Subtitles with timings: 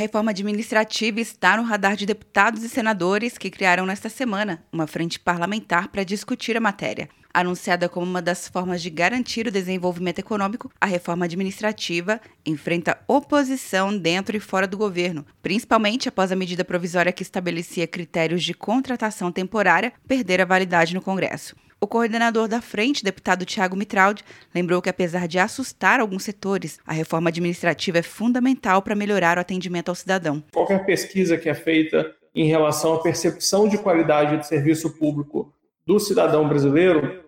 [0.00, 5.20] reforma administrativa está no radar de deputados e senadores que criaram nesta semana uma frente
[5.20, 7.08] parlamentar para discutir a matéria.
[7.34, 13.96] Anunciada como uma das formas de garantir o desenvolvimento econômico, a reforma administrativa enfrenta oposição
[13.96, 19.30] dentro e fora do governo, principalmente após a medida provisória que estabelecia critérios de contratação
[19.30, 21.54] temporária perder a validade no Congresso.
[21.82, 24.22] O coordenador da frente, deputado Tiago Mitraldi,
[24.54, 29.40] lembrou que, apesar de assustar alguns setores, a reforma administrativa é fundamental para melhorar o
[29.40, 30.44] atendimento ao cidadão.
[30.52, 35.54] Qualquer pesquisa que é feita em relação à percepção de qualidade de serviço público
[35.86, 37.24] do cidadão brasileiro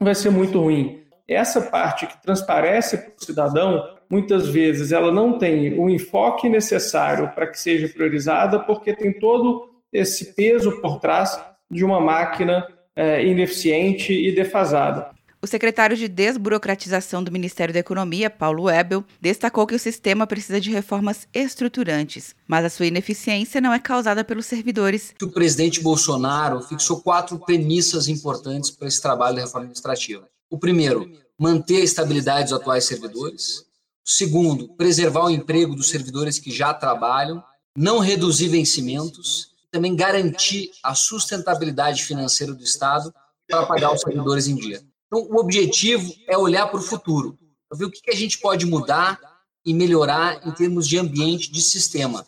[0.00, 1.02] vai ser muito ruim.
[1.26, 7.32] Essa parte que transparece para o cidadão, muitas vezes ela não tem o enfoque necessário
[7.34, 11.36] para que seja priorizada, porque tem todo esse peso por trás
[11.68, 12.64] de uma máquina
[12.98, 15.10] é, ineficiente e defasada.
[15.40, 20.60] O secretário de Desburocratização do Ministério da Economia, Paulo Webel, destacou que o sistema precisa
[20.60, 25.14] de reformas estruturantes, mas a sua ineficiência não é causada pelos servidores.
[25.22, 30.28] O presidente Bolsonaro fixou quatro premissas importantes para esse trabalho de reforma administrativa.
[30.50, 33.60] O primeiro, manter a estabilidade dos atuais servidores.
[34.04, 37.44] O segundo, preservar o emprego dos servidores que já trabalham,
[37.76, 43.12] não reduzir vencimentos também garantir a sustentabilidade financeira do Estado
[43.48, 44.82] para pagar os servidores em dia.
[45.06, 47.38] Então, o objetivo é olhar para o futuro,
[47.72, 49.18] ver o que a gente pode mudar
[49.64, 52.24] e melhorar em termos de ambiente, de sistema,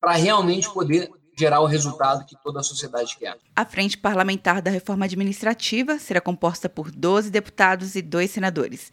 [0.00, 3.36] para realmente poder gerar o resultado que toda a sociedade quer.
[3.56, 8.92] A Frente Parlamentar da Reforma Administrativa será composta por 12 deputados e dois senadores.